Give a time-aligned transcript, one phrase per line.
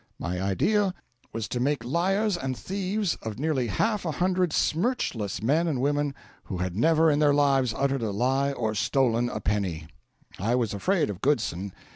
[0.17, 0.95] My idea
[1.31, 6.15] was to make liars and thieves of nearly half a hundred smirchless men and women
[6.45, 9.85] who had never in their lives uttered a lie or stolen a penny.
[10.39, 11.71] I was afraid of Goodson.